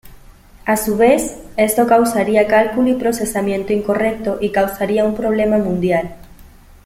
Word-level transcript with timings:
A 0.65 0.77
su 0.77 0.97
vez, 0.97 1.37
esto 1.57 1.85
causaría 1.85 2.47
cálculo 2.47 2.89
y 2.89 2.95
procesamiento 2.95 3.71
incorrecto 3.71 4.39
y 4.41 4.49
causaría 4.49 5.05
un 5.05 5.13
problema 5.15 5.59
mundial. 5.59 6.15